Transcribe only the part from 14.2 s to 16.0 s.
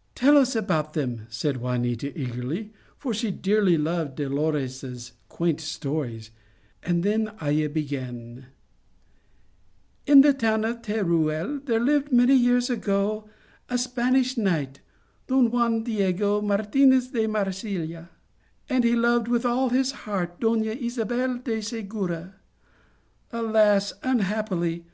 knight, Don Juan